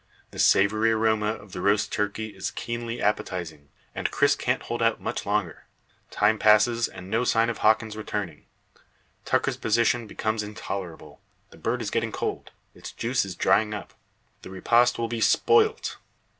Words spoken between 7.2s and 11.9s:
sign of Hawkins returning. Tucker's position becomes intolerable; the bird